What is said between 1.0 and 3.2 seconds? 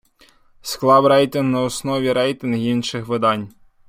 рейтинг на основі рейтингів інших